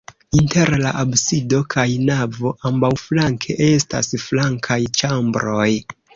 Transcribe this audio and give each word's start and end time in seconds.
Inter 0.37 0.69
la 0.83 0.93
absido 1.01 1.59
kaj 1.73 1.83
navo 2.07 2.55
ambaŭflanke 2.71 3.59
estas 3.69 4.11
flankaj 4.27 4.81
ĉambroj. 5.03 5.71